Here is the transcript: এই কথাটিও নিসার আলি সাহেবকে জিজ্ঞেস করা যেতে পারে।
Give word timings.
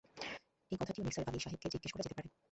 এই 0.71 0.77
কথাটিও 0.79 1.05
নিসার 1.07 1.27
আলি 1.29 1.39
সাহেবকে 1.39 1.67
জিজ্ঞেস 1.73 1.91
করা 1.93 2.03
যেতে 2.03 2.15
পারে। 2.17 2.29